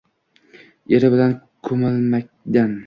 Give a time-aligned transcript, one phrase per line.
[0.99, 1.37] Eri bilan
[1.69, 2.79] ko’milmakdan